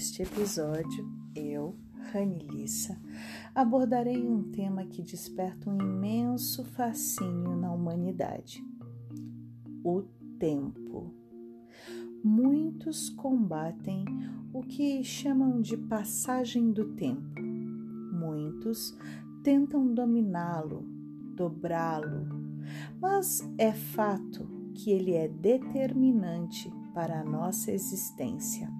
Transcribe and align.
Neste 0.00 0.22
episódio, 0.22 1.06
eu, 1.36 1.76
Ranilissa, 2.10 2.98
abordarei 3.54 4.26
um 4.26 4.50
tema 4.50 4.86
que 4.86 5.02
desperta 5.02 5.68
um 5.68 5.76
imenso 5.76 6.64
fascínio 6.64 7.54
na 7.54 7.70
humanidade: 7.70 8.64
o 9.84 10.00
tempo. 10.38 11.14
Muitos 12.24 13.10
combatem 13.10 14.06
o 14.54 14.62
que 14.62 15.04
chamam 15.04 15.60
de 15.60 15.76
passagem 15.76 16.72
do 16.72 16.94
tempo. 16.94 17.38
Muitos 18.10 18.96
tentam 19.44 19.92
dominá-lo, 19.92 20.82
dobrá-lo, 21.36 22.26
mas 22.98 23.46
é 23.58 23.70
fato 23.70 24.48
que 24.72 24.92
ele 24.92 25.12
é 25.12 25.28
determinante 25.28 26.72
para 26.94 27.20
a 27.20 27.24
nossa 27.24 27.70
existência. 27.70 28.79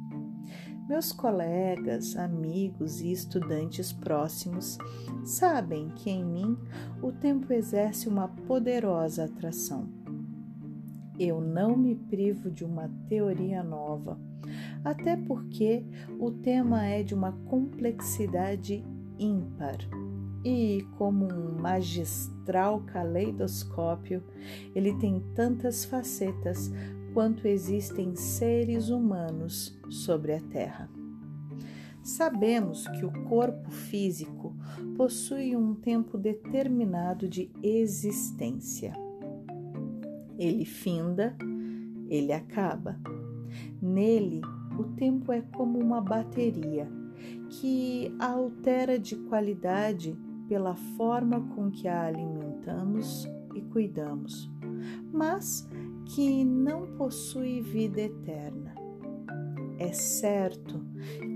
Meus 0.90 1.12
colegas, 1.12 2.16
amigos 2.16 3.00
e 3.00 3.12
estudantes 3.12 3.92
próximos 3.92 4.76
sabem 5.24 5.88
que 5.90 6.10
em 6.10 6.24
mim 6.24 6.58
o 7.00 7.12
tempo 7.12 7.52
exerce 7.52 8.08
uma 8.08 8.26
poderosa 8.26 9.26
atração. 9.26 9.88
Eu 11.16 11.40
não 11.40 11.76
me 11.76 11.94
privo 11.94 12.50
de 12.50 12.64
uma 12.64 12.90
teoria 13.08 13.62
nova, 13.62 14.18
até 14.84 15.16
porque 15.16 15.84
o 16.18 16.32
tema 16.32 16.84
é 16.84 17.04
de 17.04 17.14
uma 17.14 17.30
complexidade 17.46 18.84
ímpar. 19.16 19.78
E, 20.44 20.84
como 20.98 21.32
um 21.32 21.60
magistral 21.60 22.80
caleidoscópio, 22.80 24.24
ele 24.74 24.92
tem 24.94 25.22
tantas 25.36 25.84
facetas 25.84 26.68
quanto 27.12 27.46
existem 27.46 28.14
seres 28.14 28.88
humanos 28.88 29.78
sobre 29.88 30.34
a 30.34 30.40
Terra. 30.40 30.88
Sabemos 32.02 32.88
que 32.88 33.04
o 33.04 33.12
corpo 33.24 33.70
físico 33.70 34.56
possui 34.96 35.54
um 35.54 35.74
tempo 35.74 36.16
determinado 36.16 37.28
de 37.28 37.50
existência. 37.62 38.92
Ele 40.38 40.64
finda, 40.64 41.36
ele 42.08 42.32
acaba. 42.32 42.98
Nele, 43.82 44.40
o 44.78 44.84
tempo 44.94 45.30
é 45.30 45.42
como 45.42 45.78
uma 45.78 46.00
bateria 46.00 46.88
que 47.50 48.14
altera 48.18 48.98
de 48.98 49.16
qualidade 49.16 50.16
pela 50.48 50.74
forma 50.74 51.40
com 51.54 51.70
que 51.70 51.86
a 51.86 52.06
alimentamos 52.06 53.28
e 53.54 53.60
cuidamos, 53.60 54.50
mas 55.12 55.68
que 56.14 56.44
não 56.44 56.86
possui 56.96 57.60
vida 57.60 58.00
eterna. 58.00 58.74
É 59.78 59.92
certo 59.92 60.84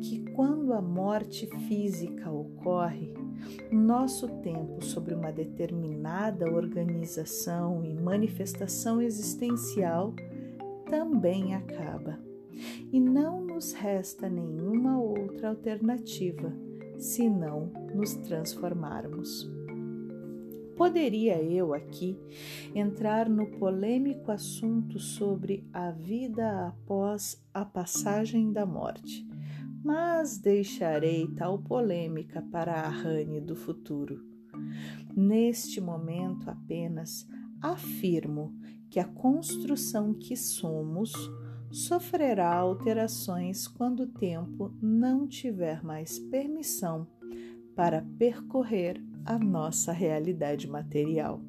que 0.02 0.24
quando 0.32 0.72
a 0.72 0.82
morte 0.82 1.46
física 1.68 2.30
ocorre, 2.30 3.14
nosso 3.70 4.28
tempo 4.40 4.84
sobre 4.84 5.14
uma 5.14 5.32
determinada 5.32 6.50
organização 6.50 7.84
e 7.84 7.94
manifestação 7.94 9.00
existencial 9.00 10.12
também 10.90 11.54
acaba, 11.54 12.18
e 12.92 13.00
não 13.00 13.40
nos 13.40 13.72
resta 13.72 14.28
nenhuma 14.28 15.00
outra 15.00 15.50
alternativa 15.50 16.52
senão 16.98 17.72
nos 17.94 18.14
transformarmos. 18.14 19.50
Poderia 20.76 21.40
eu 21.40 21.72
aqui 21.72 22.18
entrar 22.74 23.28
no 23.28 23.46
polêmico 23.58 24.32
assunto 24.32 24.98
sobre 24.98 25.64
a 25.72 25.92
vida 25.92 26.68
após 26.68 27.40
a 27.52 27.64
passagem 27.64 28.52
da 28.52 28.66
morte, 28.66 29.24
mas 29.84 30.36
deixarei 30.38 31.28
tal 31.36 31.58
polêmica 31.58 32.42
para 32.42 32.72
a 32.72 32.88
Rani 32.88 33.40
do 33.40 33.54
futuro. 33.54 34.20
Neste 35.16 35.80
momento 35.80 36.50
apenas 36.50 37.26
afirmo 37.60 38.52
que 38.90 38.98
a 38.98 39.04
construção 39.04 40.12
que 40.12 40.36
somos 40.36 41.12
sofrerá 41.70 42.52
alterações 42.52 43.66
quando 43.66 44.04
o 44.04 44.06
tempo 44.06 44.72
não 44.80 45.26
tiver 45.26 45.82
mais 45.82 46.18
permissão 46.18 47.06
para 47.74 48.02
percorrer 48.18 49.02
a 49.24 49.38
nossa 49.38 49.92
realidade 49.92 50.68
material. 50.68 51.40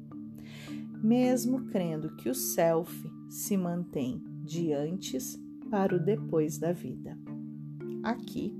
Mesmo 1.02 1.66
crendo 1.66 2.16
que 2.16 2.28
o 2.28 2.34
self 2.34 2.90
se 3.28 3.56
mantém 3.56 4.22
de 4.44 4.72
antes 4.72 5.38
para 5.70 5.94
o 5.94 5.98
depois 5.98 6.58
da 6.58 6.72
vida. 6.72 7.18
Aqui 8.02 8.56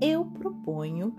eu 0.00 0.24
proponho 0.24 1.14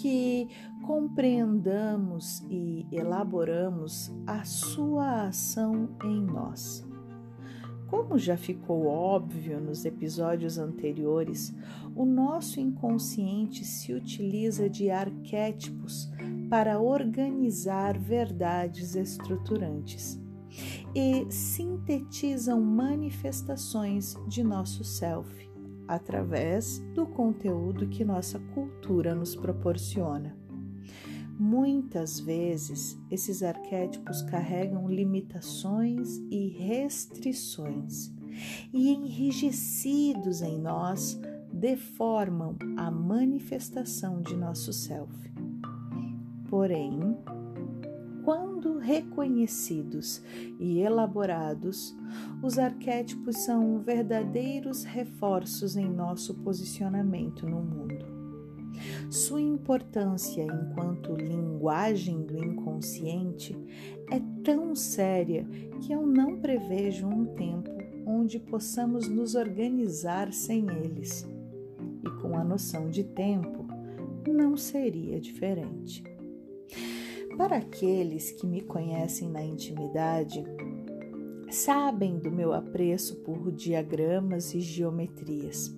que 0.00 0.46
compreendamos 0.86 2.40
e 2.50 2.86
elaboramos 2.92 4.12
a 4.26 4.44
sua 4.44 5.28
ação 5.28 5.96
em 6.04 6.22
nós 6.22 6.88
como 7.90 8.16
já 8.16 8.36
ficou 8.36 8.86
óbvio 8.86 9.60
nos 9.60 9.84
episódios 9.84 10.58
anteriores, 10.58 11.52
o 11.96 12.04
nosso 12.04 12.60
inconsciente 12.60 13.64
se 13.64 13.92
utiliza 13.92 14.70
de 14.70 14.90
arquétipos 14.90 16.08
para 16.50 16.80
organizar 16.80 17.96
verdades 17.96 18.96
estruturantes 18.96 20.20
e 20.92 21.30
sintetizam 21.30 22.60
manifestações 22.60 24.16
de 24.26 24.42
nosso 24.42 24.82
self 24.82 25.48
através 25.86 26.80
do 26.92 27.06
conteúdo 27.06 27.88
que 27.88 28.04
nossa 28.04 28.40
cultura 28.52 29.14
nos 29.14 29.36
proporciona. 29.36 30.36
Muitas 31.38 32.20
vezes, 32.20 33.00
esses 33.10 33.42
arquétipos 33.42 34.20
carregam 34.22 34.88
limitações 34.88 36.18
e 36.30 36.48
restrições, 36.48 38.12
e 38.72 38.90
enrijecidos 38.90 40.42
em 40.42 40.58
nós, 40.58 41.18
deformam 41.52 42.56
a 42.76 42.90
manifestação 42.90 44.20
de 44.20 44.36
nosso 44.36 44.72
self. 44.72 45.29
Porém, 46.50 47.16
quando 48.24 48.76
reconhecidos 48.78 50.22
e 50.58 50.80
elaborados, 50.80 51.96
os 52.42 52.58
arquétipos 52.58 53.38
são 53.38 53.78
verdadeiros 53.78 54.84
reforços 54.84 55.76
em 55.76 55.88
nosso 55.88 56.34
posicionamento 56.34 57.46
no 57.46 57.62
mundo. 57.62 58.04
Sua 59.10 59.40
importância 59.40 60.42
enquanto 60.42 61.14
linguagem 61.14 62.22
do 62.22 62.36
inconsciente 62.36 63.56
é 64.10 64.20
tão 64.42 64.74
séria 64.74 65.46
que 65.80 65.92
eu 65.92 66.06
não 66.06 66.38
prevejo 66.38 67.06
um 67.06 67.26
tempo 67.26 67.70
onde 68.06 68.38
possamos 68.38 69.08
nos 69.08 69.34
organizar 69.34 70.32
sem 70.32 70.66
eles. 70.84 71.28
E 72.04 72.10
com 72.20 72.36
a 72.36 72.44
noção 72.44 72.88
de 72.88 73.04
tempo, 73.04 73.66
não 74.26 74.56
seria 74.56 75.20
diferente. 75.20 76.02
Para 77.36 77.56
aqueles 77.56 78.30
que 78.32 78.46
me 78.46 78.60
conhecem 78.60 79.28
na 79.30 79.42
intimidade, 79.42 80.44
sabem 81.50 82.18
do 82.18 82.30
meu 82.30 82.52
apreço 82.52 83.16
por 83.22 83.50
diagramas 83.50 84.54
e 84.54 84.60
geometrias. 84.60 85.74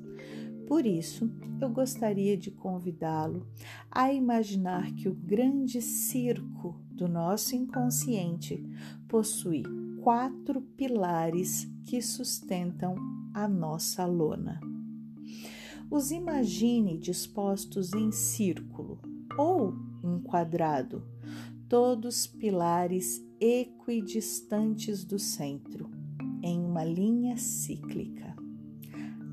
Por 0.66 0.86
isso, 0.86 1.30
eu 1.60 1.70
gostaria 1.70 2.36
de 2.36 2.50
convidá-lo 2.50 3.47
a 3.91 4.12
imaginar 4.12 4.92
que 4.94 5.08
o 5.08 5.14
grande 5.14 5.80
circo 5.80 6.80
do 6.91 7.09
nosso 7.09 7.54
inconsciente 7.54 8.64
possui 9.06 9.62
quatro 10.03 10.60
pilares 10.60 11.71
que 11.84 12.03
sustentam 12.03 12.97
a 13.33 13.47
nossa 13.47 14.04
lona. 14.04 14.60
Os 15.91 16.10
imagine 16.10 16.97
dispostos 16.98 17.92
em 17.92 18.10
círculo 18.10 18.98
ou 19.37 19.75
em 20.03 20.19
quadrado, 20.21 21.03
todos 21.69 22.27
pilares 22.27 23.25
equidistantes 23.41 25.05
do 25.05 25.19
centro, 25.19 25.91
em 26.43 26.61
uma 26.65 26.84
linha 26.84 27.37
cíclica. 27.37 28.37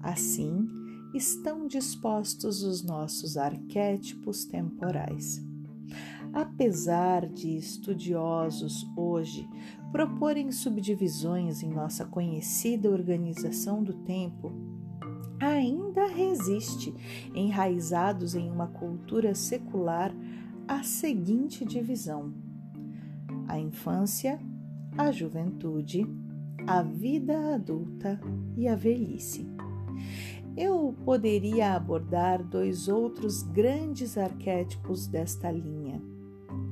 Assim, 0.02 0.68
estão 1.14 1.68
dispostos 1.68 2.64
os 2.64 2.84
nossos 2.84 3.36
arquétipos 3.36 4.46
temporais. 4.46 5.44
Apesar 6.32 7.28
de 7.28 7.58
estudiosos 7.58 8.86
hoje 8.96 9.50
proporem 9.92 10.52
subdivisões 10.52 11.64
em 11.64 11.70
nossa 11.70 12.06
conhecida 12.06 12.90
organização 12.90 13.84
do 13.84 13.94
tempo, 13.94 14.69
ainda 15.40 16.08
resiste, 16.08 16.94
enraizados 17.34 18.36
em 18.36 18.50
uma 18.50 18.68
cultura 18.68 19.34
secular, 19.34 20.14
a 20.68 20.84
seguinte 20.84 21.66
divisão: 21.66 22.34
a 23.48 23.60
infância, 23.60 24.40
a 24.98 25.12
juventude, 25.12 26.06
a 26.68 26.82
vida 26.84 27.56
adulta 27.56 28.20
e 28.56 28.68
a 28.68 28.76
velhice. 28.76 29.48
eu 30.58 30.94
poderia 31.06 31.74
abordar 31.74 32.44
dois 32.44 32.88
outros 32.88 33.44
grandes 33.44 34.18
arquétipos 34.18 35.08
desta 35.08 35.50
linha: 35.52 36.02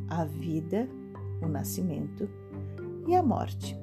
a 0.10 0.26
vida, 0.26 0.88
o 1.42 1.48
nascimento 1.48 2.30
e 3.08 3.16
a 3.16 3.24
morte. 3.24 3.78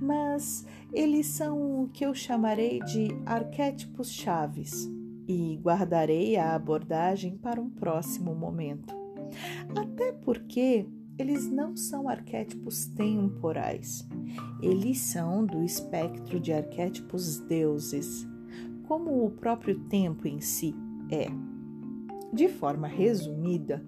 Mas 0.00 0.66
eles 0.92 1.26
são 1.26 1.82
o 1.82 1.88
que 1.88 2.04
eu 2.04 2.14
chamarei 2.14 2.80
de 2.80 3.08
arquétipos 3.24 4.12
chaves 4.12 4.90
e 5.26 5.56
guardarei 5.62 6.36
a 6.36 6.54
abordagem 6.54 7.36
para 7.36 7.60
um 7.60 7.70
próximo 7.70 8.34
momento. 8.34 8.94
Até 9.76 10.12
porque 10.12 10.86
eles 11.18 11.50
não 11.50 11.76
são 11.76 12.08
arquétipos 12.08 12.86
temporais, 12.86 14.06
eles 14.60 14.98
são 15.00 15.46
do 15.46 15.62
espectro 15.62 16.40
de 16.40 16.52
arquétipos 16.52 17.38
deuses, 17.38 18.26
como 18.86 19.24
o 19.24 19.30
próprio 19.30 19.78
tempo 19.84 20.26
em 20.26 20.40
si 20.40 20.74
é. 21.10 21.28
De 22.32 22.48
forma 22.48 22.88
resumida, 22.88 23.84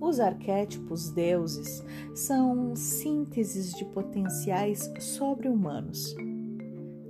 os 0.00 0.20
arquétipos 0.20 1.10
deuses 1.10 1.84
são 2.14 2.74
sínteses 2.76 3.72
de 3.72 3.84
potenciais 3.86 4.90
sobre-humanos. 5.00 6.14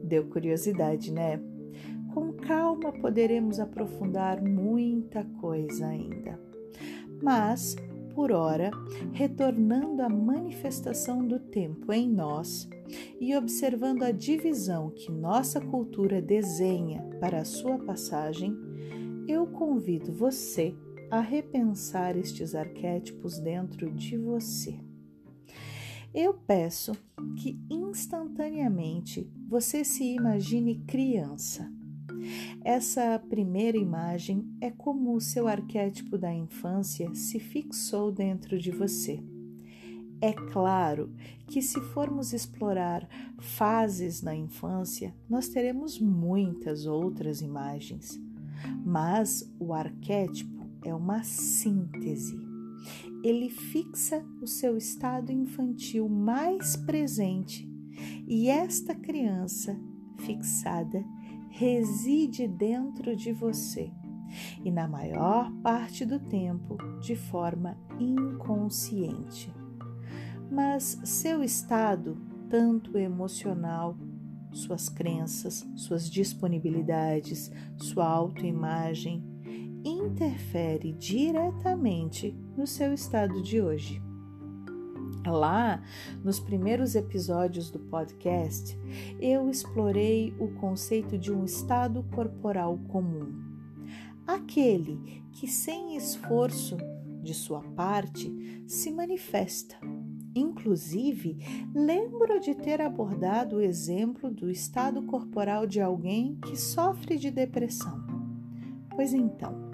Deu 0.02 0.26
curiosidade, 0.28 1.12
né? 1.12 1.40
Com 2.14 2.32
calma 2.32 2.92
poderemos 2.92 3.58
aprofundar 3.58 4.42
muita 4.42 5.24
coisa 5.40 5.86
ainda. 5.86 6.40
Mas, 7.22 7.76
por 8.14 8.32
ora, 8.32 8.70
retornando 9.12 10.02
à 10.02 10.08
manifestação 10.08 11.26
do 11.26 11.38
tempo 11.38 11.92
em 11.92 12.08
nós 12.08 12.68
e 13.20 13.36
observando 13.36 14.02
a 14.04 14.12
divisão 14.12 14.90
que 14.90 15.10
nossa 15.10 15.60
cultura 15.60 16.22
desenha 16.22 17.02
para 17.20 17.40
a 17.40 17.44
sua 17.44 17.78
passagem, 17.78 18.56
eu 19.28 19.46
convido 19.46 20.12
você 20.12 20.74
a 21.10 21.20
repensar 21.20 22.16
estes 22.16 22.54
arquétipos 22.54 23.38
dentro 23.38 23.90
de 23.90 24.16
você. 24.16 24.78
Eu 26.14 26.34
peço 26.34 26.92
que 27.36 27.58
instantaneamente 27.70 29.30
você 29.48 29.84
se 29.84 30.04
imagine 30.04 30.82
criança 30.86 31.70
essa 32.64 33.18
primeira 33.18 33.76
imagem 33.76 34.44
é 34.60 34.70
como 34.70 35.14
o 35.14 35.20
seu 35.20 35.46
arquétipo 35.46 36.18
da 36.18 36.34
infância 36.34 37.14
se 37.14 37.38
fixou 37.38 38.10
dentro 38.10 38.58
de 38.58 38.70
você. 38.70 39.22
É 40.20 40.32
claro 40.32 41.12
que, 41.46 41.60
se 41.62 41.80
formos 41.80 42.32
explorar 42.32 43.06
fases 43.38 44.22
na 44.22 44.34
infância, 44.34 45.14
nós 45.28 45.48
teremos 45.48 46.00
muitas 46.00 46.86
outras 46.86 47.42
imagens, 47.42 48.18
mas 48.84 49.48
o 49.60 49.72
arquétipo 49.72 50.55
é 50.86 50.94
uma 50.94 51.22
síntese. 51.24 52.38
Ele 53.22 53.50
fixa 53.50 54.24
o 54.40 54.46
seu 54.46 54.76
estado 54.76 55.32
infantil 55.32 56.08
mais 56.08 56.76
presente 56.76 57.68
e 58.26 58.48
esta 58.48 58.94
criança 58.94 59.76
fixada 60.18 61.04
reside 61.48 62.46
dentro 62.46 63.16
de 63.16 63.32
você 63.32 63.90
e, 64.64 64.70
na 64.70 64.86
maior 64.86 65.50
parte 65.62 66.04
do 66.04 66.20
tempo, 66.20 66.76
de 67.00 67.16
forma 67.16 67.76
inconsciente. 67.98 69.52
Mas 70.50 71.00
seu 71.04 71.42
estado, 71.42 72.16
tanto 72.48 72.96
emocional, 72.96 73.96
suas 74.52 74.88
crenças, 74.88 75.68
suas 75.74 76.08
disponibilidades, 76.08 77.50
sua 77.76 78.06
autoimagem, 78.06 79.35
interfere 79.88 80.92
diretamente 80.92 82.36
no 82.56 82.66
seu 82.66 82.92
estado 82.92 83.40
de 83.42 83.60
hoje. 83.60 84.02
Lá, 85.24 85.82
nos 86.22 86.38
primeiros 86.38 86.94
episódios 86.94 87.70
do 87.70 87.78
podcast, 87.78 88.78
eu 89.20 89.48
explorei 89.50 90.34
o 90.38 90.48
conceito 90.54 91.18
de 91.18 91.32
um 91.32 91.44
estado 91.44 92.04
corporal 92.14 92.78
comum. 92.88 93.32
Aquele 94.26 95.24
que, 95.32 95.48
sem 95.48 95.96
esforço 95.96 96.76
de 97.22 97.34
sua 97.34 97.60
parte, 97.60 98.62
se 98.66 98.90
manifesta. 98.92 99.76
Inclusive, 100.34 101.38
lembro 101.74 102.38
de 102.38 102.54
ter 102.54 102.80
abordado 102.80 103.56
o 103.56 103.60
exemplo 103.60 104.30
do 104.30 104.50
estado 104.50 105.02
corporal 105.02 105.66
de 105.66 105.80
alguém 105.80 106.36
que 106.36 106.56
sofre 106.56 107.16
de 107.16 107.30
depressão. 107.30 108.04
Pois 108.94 109.12
então, 109.12 109.65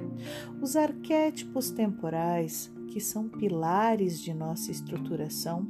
os 0.60 0.76
arquétipos 0.76 1.70
temporais 1.70 2.70
que 2.92 3.00
são 3.00 3.26
pilares 3.26 4.20
de 4.20 4.34
nossa 4.34 4.70
estruturação, 4.70 5.66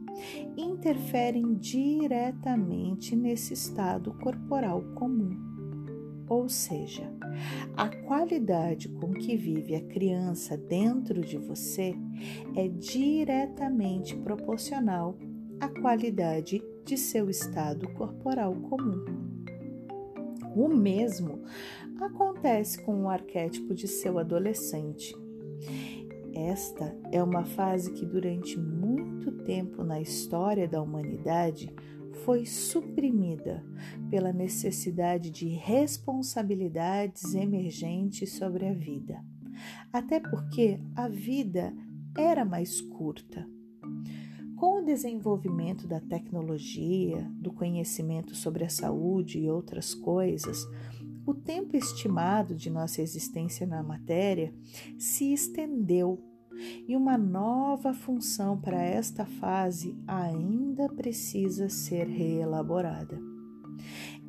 interferem 0.57 1.55
diretamente 1.55 3.15
nesse 3.15 3.55
estado 3.55 4.13
corporal 4.15 4.83
comum. 4.97 5.39
Ou 6.29 6.49
seja, 6.49 7.09
a 7.77 7.89
qualidade 7.89 8.89
com 8.89 9.13
que 9.13 9.37
vive 9.37 9.77
a 9.77 9.83
criança 9.83 10.57
dentro 10.57 11.21
de 11.21 11.39
você 11.39 11.95
é 12.57 12.67
diretamente 12.67 14.17
proporcional 14.17 15.17
à 15.61 15.69
qualidade 15.69 16.61
de 16.85 16.97
seu 16.97 17.31
estado 17.31 17.89
corporal 17.91 18.53
comum. 18.53 19.32
O 20.55 20.69
mesmo 20.69 21.43
acontece 22.01 22.83
com 22.83 23.05
o 23.05 23.09
arquétipo 23.09 23.75
de 23.75 23.89
seu 23.89 24.19
adolescente. 24.19 25.15
Esta 26.35 26.97
é 27.11 27.23
uma 27.23 27.45
fase 27.45 27.93
que 27.93 28.07
durante 28.07 28.59
muito 28.59 29.33
tempo 29.45 29.85
na 29.85 30.01
história 30.01 30.67
da 30.67 30.81
humanidade 30.81 31.75
foi 32.25 32.45
suprimida 32.47 33.65
pela 34.11 34.33
necessidade 34.33 35.31
de 35.31 35.49
responsabilidades 35.49 37.35
emergentes 37.35 38.33
sobre 38.33 38.67
a 38.67 38.73
vida. 38.73 39.23
Até 39.93 40.21
porque 40.21 40.81
a 40.95 41.09
vida 41.09 41.73
era 42.17 42.45
mais 42.45 42.81
curta. 42.81 43.47
Com 44.63 44.79
o 44.79 44.85
desenvolvimento 44.85 45.89
da 45.89 45.99
tecnologia, 45.99 47.29
do 47.35 47.53
conhecimento 47.53 48.37
sobre 48.37 48.63
a 48.63 48.69
saúde 48.69 49.41
e 49.41 49.51
outras 49.51 49.93
coisas, 49.93 50.65
o 51.27 51.35
tempo 51.35 51.77
estimado 51.77 52.55
de 52.55 52.71
nossa 52.71 53.03
existência 53.03 53.67
na 53.67 53.83
matéria 53.83 54.55
se 54.97 55.33
estendeu 55.33 56.23
e 56.87 56.95
uma 56.95 57.19
nova 57.19 57.93
função 57.93 58.57
para 58.57 58.81
esta 58.81 59.27
fase 59.27 59.99
ainda 60.07 60.89
precisa 60.89 61.69
ser 61.69 62.07
reelaborada. 62.07 63.21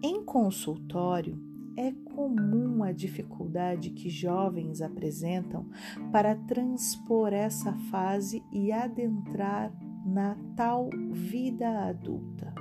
Em 0.02 0.26
consultório, 0.26 1.40
é 1.78 1.92
comum 1.92 2.84
a 2.84 2.92
dificuldade 2.92 3.92
que 3.92 4.10
jovens 4.10 4.82
apresentam 4.82 5.70
para 6.12 6.36
transpor 6.36 7.34
essa 7.34 7.74
fase 7.92 8.44
e 8.52 8.72
adentrar 8.72 9.72
na 10.06 10.36
tal 10.56 10.90
vida 11.12 11.88
adulta. 11.88 12.54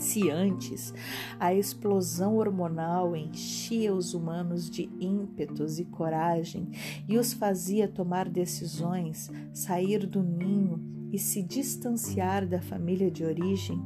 Se 0.00 0.30
antes 0.30 0.94
a 1.38 1.52
explosão 1.52 2.36
hormonal 2.36 3.14
enchia 3.14 3.94
os 3.94 4.14
humanos 4.14 4.70
de 4.70 4.88
ímpetos 4.98 5.78
e 5.78 5.84
coragem 5.84 6.70
e 7.06 7.18
os 7.18 7.34
fazia 7.34 7.86
tomar 7.86 8.28
decisões, 8.28 9.30
sair 9.52 10.06
do 10.06 10.22
ninho 10.22 10.80
e 11.12 11.18
se 11.18 11.42
distanciar 11.42 12.46
da 12.46 12.62
família 12.62 13.10
de 13.10 13.24
origem, 13.24 13.78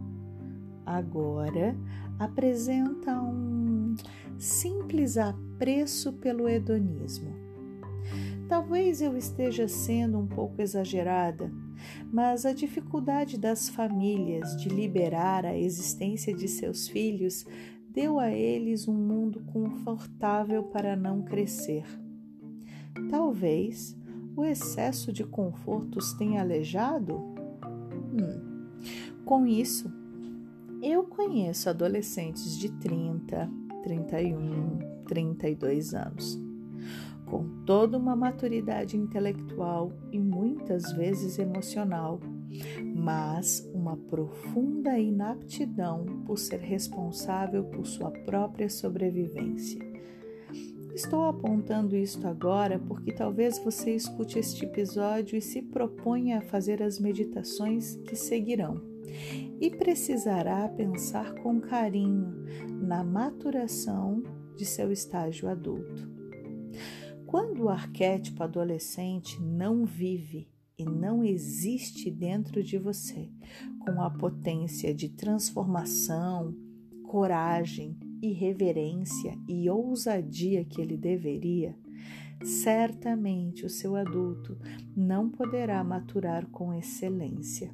agora 0.87 1.77
apresenta 2.17 3.21
um 3.21 3.97
simples 4.39 5.17
apreço 5.17 6.13
pelo 6.13 6.49
hedonismo. 6.49 7.35
Talvez 8.49 9.01
eu 9.01 9.17
esteja 9.17 9.67
sendo 9.67 10.19
um 10.19 10.29
pouco 10.29 10.63
exagerada 10.63 11.51
mas 12.12 12.45
a 12.45 12.52
dificuldade 12.52 13.38
das 13.38 13.69
famílias 13.69 14.57
de 14.57 14.69
liberar 14.69 15.45
a 15.45 15.57
existência 15.57 16.35
de 16.35 16.49
seus 16.49 16.88
filhos 16.88 17.47
deu 17.90 18.19
a 18.19 18.31
eles 18.31 18.88
um 18.88 18.95
mundo 18.95 19.40
confortável 19.52 20.64
para 20.64 20.97
não 20.97 21.23
crescer. 21.23 21.85
Talvez 23.11 23.97
o 24.37 24.45
excesso 24.45 25.12
de 25.12 25.25
confortos 25.25 26.12
tenha 26.14 26.40
aleijado? 26.40 27.14
Hum. 28.12 28.69
Com 29.25 29.47
isso, 29.47 29.90
eu 30.83 31.04
conheço 31.04 31.71
adolescentes 31.71 32.59
de 32.59 32.71
30, 32.73 33.50
31, 33.83 35.04
32 35.07 35.95
anos 35.95 36.45
com 37.35 37.64
toda 37.67 37.99
uma 37.99 38.14
maturidade 38.14 38.97
intelectual 38.97 39.91
e 40.12 40.21
muitas 40.21 40.93
vezes 40.93 41.37
emocional, 41.37 42.21
mas 42.95 43.69
uma 43.75 43.97
profunda 43.97 44.97
inaptidão 44.97 46.05
por 46.25 46.38
ser 46.38 46.61
responsável 46.61 47.64
por 47.64 47.85
sua 47.87 48.12
própria 48.12 48.71
sobrevivência. 48.71 49.81
Estou 50.95 51.25
apontando 51.25 51.97
isto 51.97 52.25
agora 52.29 52.79
porque 52.79 53.12
talvez 53.12 53.59
você 53.59 53.97
escute 53.97 54.38
este 54.38 54.64
episódio 54.64 55.37
e 55.37 55.41
se 55.41 55.61
proponha 55.61 56.38
a 56.38 56.43
fazer 56.43 56.81
as 56.85 57.00
meditações 57.00 57.97
que 57.97 58.14
seguirão. 58.14 58.81
E 59.61 59.71
precisará 59.71 60.69
pensar 60.69 61.35
com 61.43 61.61
carinho 61.61 62.45
na 62.81 63.03
maturação 63.03 64.23
de 64.55 64.64
seu 64.64 64.93
estágio 64.93 65.49
adulto. 65.49 66.13
Quando 67.55 67.67
o 67.67 67.69
arquétipo 67.69 68.43
adolescente 68.43 69.41
não 69.41 69.85
vive 69.85 70.49
e 70.77 70.85
não 70.85 71.23
existe 71.23 72.11
dentro 72.11 72.65
de 72.65 72.77
você 72.77 73.31
com 73.79 74.03
a 74.03 74.11
potência 74.11 74.93
de 74.93 75.09
transformação, 75.09 76.53
coragem, 77.05 77.97
irreverência 78.21 79.39
e 79.49 79.71
ousadia 79.71 80.65
que 80.65 80.81
ele 80.81 80.97
deveria, 80.97 81.79
certamente 82.43 83.65
o 83.65 83.71
seu 83.71 83.95
adulto 83.95 84.59
não 84.97 85.31
poderá 85.31 85.85
maturar 85.85 86.49
com 86.49 86.75
excelência. 86.75 87.73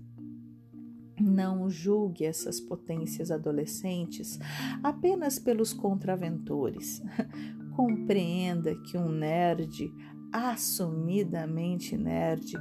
Não 1.19 1.71
julgue 1.71 2.27
essas 2.27 2.61
potências 2.61 3.31
adolescentes 3.31 4.39
apenas 4.83 5.39
pelos 5.39 5.73
contraventores. 5.73 7.03
Compreenda 7.81 8.75
que 8.75 8.99
um 8.99 9.09
nerd, 9.09 9.91
assumidamente 10.31 11.97
nerd, 11.97 12.55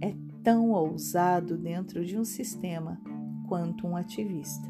é 0.00 0.14
tão 0.42 0.70
ousado 0.70 1.58
dentro 1.58 2.02
de 2.06 2.18
um 2.18 2.24
sistema 2.24 2.98
quanto 3.46 3.86
um 3.86 3.94
ativista. 3.94 4.66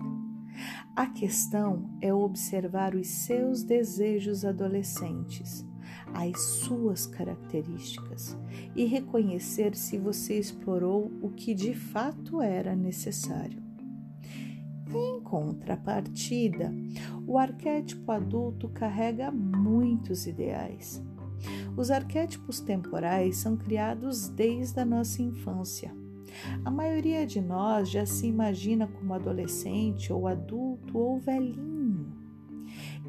A 0.97 1.07
questão 1.07 1.89
é 2.01 2.13
observar 2.13 2.97
os 2.97 3.07
seus 3.07 3.63
desejos 3.63 4.45
adolescentes, 4.45 5.65
as 6.13 6.37
suas 6.65 7.07
características 7.07 8.37
e 8.75 8.85
reconhecer 8.85 9.77
se 9.77 9.99
você 9.99 10.37
explorou 10.37 11.13
o 11.23 11.31
que 11.31 11.55
de 11.55 11.75
fato 11.75 12.43
era 12.43 12.75
necessário. 12.75 13.62
Em 14.95 15.21
contrapartida, 15.21 16.73
o 17.27 17.39
arquétipo 17.39 18.11
adulto 18.13 18.69
carrega 18.69 19.31
muitos 19.31 20.27
ideais. 20.27 21.03
Os 21.77 21.91
arquétipos 21.91 22.61
temporais 22.61 23.37
são 23.37 23.57
criados 23.57 24.29
desde 24.29 24.79
a 24.81 24.85
nossa 24.85 25.23
infância 25.23 25.93
a 26.65 26.71
maioria 26.71 27.27
de 27.27 27.41
nós 27.41 27.91
já 27.91 28.07
se 28.07 28.27
imagina 28.27 28.87
como 28.87 29.15
adolescente 29.15 30.13
ou 30.13 30.27
adulto 30.27 30.99
ou 30.99 31.19
velhinho. 31.19 32.13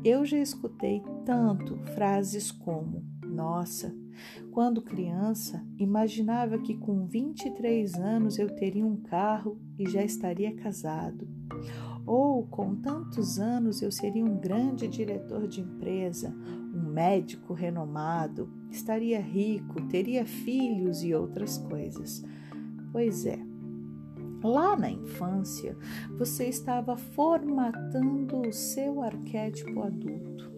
Eu 0.04 0.26
já 0.26 0.38
escutei 0.38 1.02
tanto 1.26 1.78
frases 1.96 2.52
como: 2.52 3.04
Nossa, 3.26 3.96
quando 4.52 4.82
criança, 4.82 5.66
imaginava 5.78 6.58
que 6.58 6.78
com 6.78 7.06
23 7.06 7.96
anos 7.96 8.38
eu 8.38 8.54
teria 8.56 8.86
um 8.86 8.98
carro 8.98 9.58
e 9.78 9.90
já 9.90 10.04
estaria 10.04 10.54
casado. 10.56 11.28
Ou 12.06 12.44
com 12.48 12.76
tantos 12.76 13.40
anos 13.40 13.82
eu 13.82 13.92
seria 13.92 14.26
um 14.26 14.38
grande 14.38 14.88
diretor 14.88 15.48
de 15.48 15.62
empresa, 15.62 16.36
um 16.74 16.92
médico 16.92 17.54
renomado, 17.54 18.50
estaria 18.70 19.22
rico, 19.22 19.82
teria 19.88 20.26
filhos 20.26 21.04
e 21.04 21.14
outras 21.14 21.58
coisas. 21.58 22.24
Pois 22.92 23.26
é, 23.26 23.40
lá 24.44 24.76
na 24.76 24.92
infância 24.92 25.78
você 26.18 26.46
estava 26.46 26.98
formatando 26.98 28.42
o 28.42 28.52
seu 28.52 29.02
arquétipo 29.02 29.82
adulto. 29.82 30.52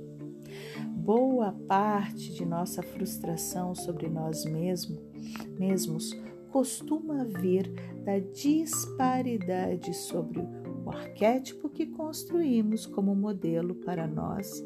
Boa 0.95 1.51
parte 1.67 2.33
de 2.33 2.43
nossa 2.43 2.81
frustração 2.81 3.75
sobre 3.75 4.09
nós 4.09 4.43
mesmos, 4.45 4.99
mesmos 5.59 6.11
costuma 6.49 7.25
vir 7.25 7.71
da 8.03 8.17
disparidade 8.17 9.93
sobre 9.93 10.39
o 10.39 10.64
arquétipo 10.92 11.70
que 11.70 11.86
construímos 11.86 12.86
como 12.86 13.15
modelo 13.15 13.75
para 13.75 14.08
nós 14.08 14.63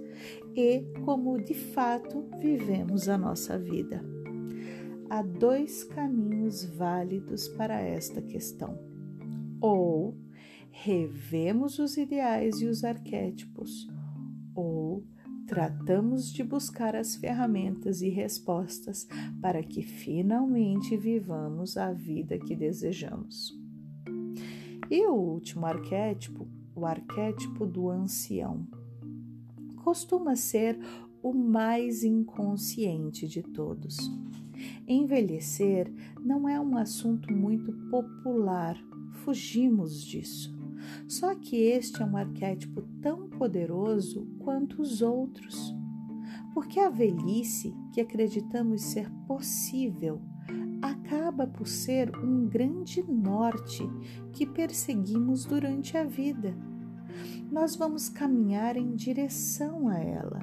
e 0.56 0.84
como 1.06 1.42
de 1.42 1.54
fato 1.54 2.26
vivemos 2.40 3.08
a 3.08 3.18
nossa 3.18 3.58
vida 3.58 4.04
há 5.10 5.24
dois 5.24 5.84
caminhos 5.84 6.64
válidos 6.64 7.48
para 7.48 7.82
esta 7.82 8.22
questão. 8.22 8.78
Ou 9.60 10.16
revemos 10.70 11.80
os 11.80 11.98
ideais 11.98 12.62
e 12.62 12.66
os 12.66 12.84
arquétipos, 12.84 13.90
ou 14.54 15.04
tratamos 15.48 16.32
de 16.32 16.44
buscar 16.44 16.96
as 16.96 17.16
ferramentas 17.16 18.02
e 18.02 18.10
respostas 18.10 19.08
para 19.42 19.64
que 19.64 19.82
finalmente 19.82 20.96
vivamos 20.96 21.76
a 21.76 21.92
vida 21.92 22.38
que 22.38 22.56
desejamos. 22.56 23.59
E 24.90 25.06
o 25.06 25.14
último 25.14 25.68
arquétipo, 25.68 26.48
o 26.76 26.86
arquétipo 26.86 27.68
do 27.68 27.90
ancião, 27.90 28.66
costuma 29.84 30.36
ser 30.36 30.80
o 31.22 31.32
mais 31.32 32.04
inconsciente 32.04 33.28
de 33.28 33.44
todos. 33.44 33.98
Envelhecer 34.88 35.94
não 36.20 36.50
é 36.50 36.60
um 36.60 36.76
assunto 36.76 37.32
muito 37.32 37.72
popular, 37.92 38.76
fugimos 39.24 40.04
disso. 40.04 40.58
Só 41.08 41.36
que 41.36 41.56
este 41.56 42.02
é 42.02 42.06
um 42.06 42.18
arquétipo 42.18 42.82
tão 43.02 43.30
poderoso 43.30 44.26
quanto 44.40 44.82
os 44.82 45.04
outros. 45.04 45.76
Porque 46.54 46.80
a 46.80 46.90
velhice, 46.90 47.76
que 47.94 48.02
acreditamos 48.02 48.82
ser 48.82 49.10
possível, 49.28 50.20
acaba 51.30 51.46
por 51.46 51.68
ser 51.68 52.12
um 52.18 52.48
grande 52.48 53.04
norte 53.04 53.88
que 54.34 54.48
perseguimos 54.48 55.46
durante 55.46 55.96
a 55.96 56.04
vida. 56.04 56.58
Nós 57.52 57.76
vamos 57.76 58.10
caminhar 58.10 58.76
em 58.76 58.96
direção 58.96 59.88
a 59.88 60.00
ela, 60.00 60.40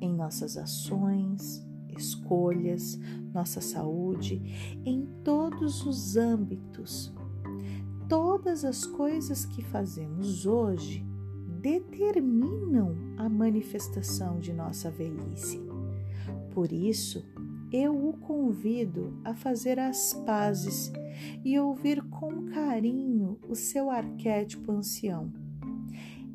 em 0.00 0.12
nossas 0.12 0.56
ações, 0.56 1.64
escolhas, 1.96 2.98
nossa 3.32 3.60
saúde, 3.60 4.42
em 4.84 5.06
todos 5.22 5.86
os 5.86 6.16
âmbitos. 6.16 7.14
Todas 8.08 8.64
as 8.64 8.84
coisas 8.84 9.44
que 9.44 9.62
fazemos 9.62 10.44
hoje 10.44 11.06
determinam 11.60 12.96
a 13.16 13.28
manifestação 13.28 14.40
de 14.40 14.52
nossa 14.52 14.90
velhice. 14.90 15.60
Por 16.52 16.72
isso, 16.72 17.24
eu 17.72 18.08
o 18.08 18.12
convido 18.14 19.20
a 19.24 19.34
fazer 19.34 19.78
as 19.78 20.12
pazes 20.26 20.92
e 21.44 21.58
ouvir 21.58 22.02
com 22.02 22.46
carinho 22.46 23.38
o 23.48 23.54
seu 23.54 23.90
arquétipo 23.90 24.72
ancião. 24.72 25.32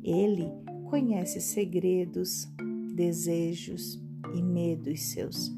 Ele 0.02 0.50
conhece 0.88 1.40
segredos, 1.40 2.48
desejos, 2.94 4.00
e 4.34 4.42
medos 4.42 5.02
seus, 5.02 5.56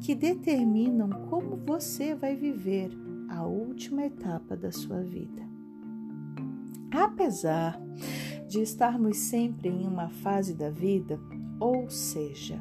que 0.00 0.14
determinam 0.14 1.08
como 1.28 1.56
você 1.56 2.14
vai 2.14 2.36
viver 2.36 2.90
a 3.28 3.44
última 3.44 4.04
etapa 4.04 4.56
da 4.56 4.70
sua 4.70 5.02
vida. 5.02 5.42
Apesar 6.90 7.80
de 8.48 8.60
estarmos 8.60 9.16
sempre 9.16 9.68
em 9.68 9.86
uma 9.86 10.10
fase 10.10 10.54
da 10.54 10.68
vida, 10.68 11.18
ou 11.58 11.88
seja, 11.88 12.60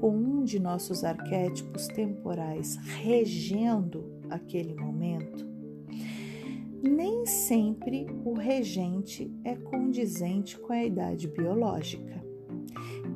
com 0.00 0.10
um 0.10 0.44
de 0.44 0.58
nossos 0.58 1.04
arquétipos 1.04 1.86
temporais 1.88 2.76
regendo 3.00 4.04
aquele 4.30 4.74
momento, 4.74 5.46
nem 6.82 7.26
sempre 7.26 8.06
o 8.24 8.34
regente 8.34 9.32
é 9.44 9.54
condizente 9.56 10.58
com 10.58 10.72
a 10.72 10.84
idade 10.84 11.26
biológica. 11.26 12.18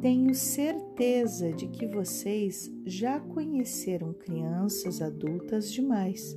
Tenho 0.01 0.35
certeza 0.35 1.53
de 1.53 1.69
que 1.69 1.87
vocês 1.87 2.69
já 2.85 3.21
conheceram 3.21 4.13
crianças 4.13 5.01
adultas 5.01 5.71
demais, 5.71 6.37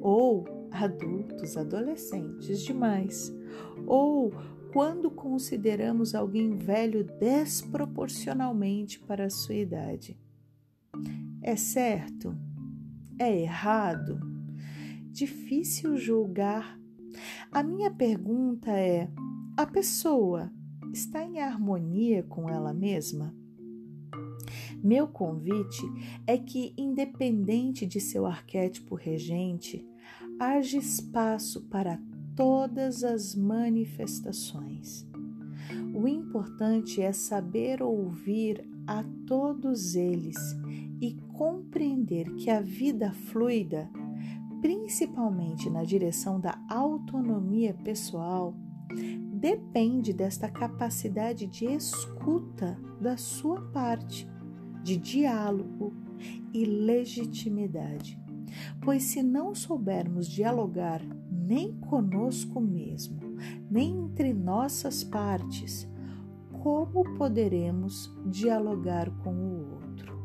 ou 0.00 0.44
adultos 0.72 1.56
adolescentes 1.56 2.62
demais, 2.62 3.32
ou 3.86 4.32
quando 4.72 5.10
consideramos 5.10 6.14
alguém 6.14 6.56
velho 6.56 7.04
desproporcionalmente 7.04 9.00
para 9.00 9.26
a 9.26 9.30
sua 9.30 9.56
idade. 9.56 10.18
É 11.42 11.56
certo? 11.56 12.36
É 13.18 13.36
errado? 13.40 14.20
Difícil 15.10 15.96
julgar. 15.96 16.78
A 17.50 17.62
minha 17.62 17.90
pergunta 17.90 18.70
é: 18.70 19.10
a 19.56 19.66
pessoa 19.66 20.52
está 20.92 21.24
em 21.24 21.40
harmonia 21.40 22.22
com 22.22 22.48
ela 22.48 22.72
mesma? 22.72 23.34
Meu 24.82 25.06
convite 25.06 25.82
é 26.26 26.38
que, 26.38 26.72
independente 26.76 27.86
de 27.86 28.00
seu 28.00 28.24
arquétipo 28.24 28.94
regente, 28.94 29.86
haja 30.38 30.78
espaço 30.78 31.68
para 31.68 32.00
todas 32.40 33.04
as 33.04 33.34
manifestações. 33.34 35.06
O 35.94 36.08
importante 36.08 37.02
é 37.02 37.12
saber 37.12 37.82
ouvir 37.82 38.66
a 38.86 39.04
todos 39.26 39.94
eles 39.94 40.38
e 41.02 41.12
compreender 41.34 42.34
que 42.36 42.48
a 42.48 42.62
vida 42.62 43.12
fluida, 43.12 43.90
principalmente 44.62 45.68
na 45.68 45.84
direção 45.84 46.40
da 46.40 46.58
autonomia 46.66 47.74
pessoal, 47.74 48.54
depende 49.34 50.14
desta 50.14 50.48
capacidade 50.48 51.46
de 51.46 51.66
escuta 51.66 52.80
da 52.98 53.18
sua 53.18 53.60
parte, 53.70 54.26
de 54.82 54.96
diálogo 54.96 55.92
e 56.54 56.64
legitimidade. 56.64 58.18
Pois 58.82 59.02
se 59.02 59.22
não 59.22 59.54
soubermos 59.54 60.26
dialogar 60.26 61.02
nem 61.50 61.72
conosco 61.72 62.60
mesmo, 62.60 63.18
nem 63.68 64.04
entre 64.04 64.32
nossas 64.32 65.02
partes, 65.02 65.90
como 66.62 67.02
poderemos 67.16 68.16
dialogar 68.24 69.10
com 69.24 69.34
o 69.34 69.72
outro? 69.72 70.16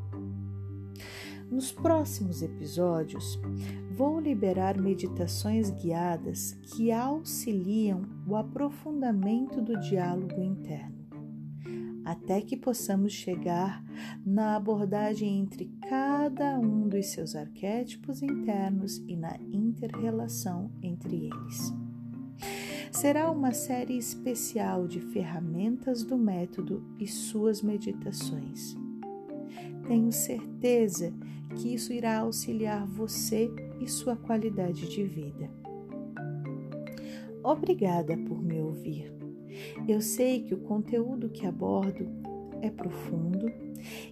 Nos 1.50 1.72
próximos 1.72 2.44
episódios, 2.44 3.42
vou 3.98 4.20
liberar 4.20 4.80
meditações 4.80 5.72
guiadas 5.72 6.52
que 6.62 6.92
auxiliam 6.92 8.04
o 8.28 8.36
aprofundamento 8.36 9.64
do 9.64 9.80
diálogo 9.80 10.40
interno, 10.40 11.08
até 12.06 12.40
que 12.40 12.56
possamos 12.56 13.14
chegar 13.14 13.84
na 14.24 14.56
abordagem 14.56 15.40
entre 15.40 15.72
cada 16.26 16.58
um 16.58 16.90
dos 16.90 17.06
seus 17.06 17.36
arquétipos 17.36 18.24
internos 18.24 18.98
e 19.08 19.16
na 19.16 19.38
interrelação 19.54 20.72
entre 20.82 21.28
eles. 21.28 21.72
Será 22.92 23.30
uma 23.30 23.54
série 23.54 23.96
especial 23.96 24.88
de 24.88 25.00
ferramentas 25.00 26.04
do 26.04 26.18
método 26.18 26.84
e 26.98 27.06
suas 27.08 27.62
meditações. 27.62 28.76
Tenho 29.88 30.12
certeza 30.12 31.14
que 31.58 31.76
isso 31.76 31.94
irá 31.94 32.22
auxiliar 32.22 32.88
você 32.88 33.48
e 33.80 33.88
sua 33.88 34.16
qualidade 34.16 34.90
de 34.90 35.04
vida. 35.04 35.48
Obrigada 37.44 38.18
por 38.18 38.42
me 38.42 38.60
ouvir. 38.60 39.14
Eu 39.88 40.02
sei 40.02 40.42
que 40.42 40.56
o 40.56 40.62
conteúdo 40.62 41.30
que 41.30 41.46
abordo 41.46 42.08
é 42.64 42.72
profundo 42.72 43.46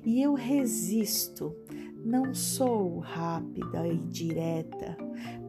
e 0.05 0.21
eu 0.21 0.33
resisto. 0.33 1.55
Não 2.03 2.33
sou 2.33 2.99
rápida 2.99 3.87
e 3.87 3.97
direta, 3.97 4.97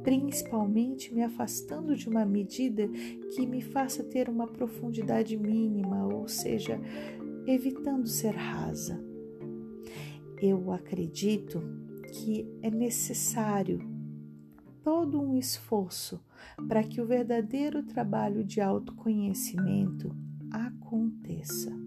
principalmente 0.05 1.13
me 1.13 1.23
afastando 1.23 1.97
de 1.97 2.09
uma 2.09 2.25
medida 2.25 2.87
que 3.35 3.45
me 3.45 3.61
faça 3.61 4.05
ter 4.05 4.29
uma 4.29 4.47
profundidade 4.47 5.37
mínima, 5.37 6.07
ou 6.07 6.29
seja, 6.29 6.81
evitando 7.47 8.07
ser 8.07 8.37
rasa. 8.37 9.03
Eu 10.41 10.71
acredito 10.71 11.61
que 12.13 12.49
é 12.63 12.71
necessário 12.71 13.81
todo 14.83 15.21
um 15.21 15.37
esforço 15.37 16.23
para 16.69 16.85
que 16.85 17.01
o 17.01 17.07
verdadeiro 17.07 17.83
trabalho 17.83 18.45
de 18.45 18.61
autoconhecimento 18.61 20.15
aconteça. 20.53 21.84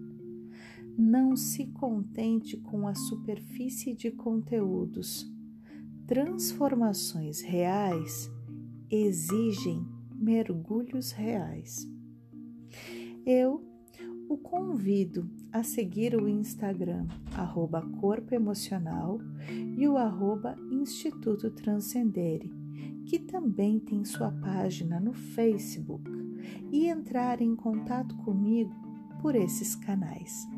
Não 1.00 1.36
se 1.36 1.66
contente 1.66 2.56
com 2.56 2.88
a 2.88 2.92
superfície 2.92 3.94
de 3.94 4.10
conteúdos. 4.10 5.32
Transformações 6.08 7.40
reais 7.40 8.28
exigem 8.90 9.86
mergulhos 10.12 11.12
reais. 11.12 11.88
Eu 13.24 13.64
o 14.28 14.36
convido 14.36 15.30
a 15.52 15.62
seguir 15.62 16.16
o 16.16 16.28
Instagram 16.28 17.06
arroba 17.32 17.80
Corpo 18.00 18.34
Emocional 18.34 19.20
e 19.76 19.86
o 19.86 19.96
arroba 19.96 20.56
Instituto 20.68 21.48
Transcendere, 21.52 22.52
que 23.06 23.20
também 23.20 23.78
tem 23.78 24.04
sua 24.04 24.32
página 24.32 24.98
no 24.98 25.12
Facebook, 25.12 26.10
e 26.72 26.86
entrar 26.88 27.40
em 27.40 27.54
contato 27.54 28.16
comigo 28.16 28.74
por 29.22 29.36
esses 29.36 29.76
canais. 29.76 30.57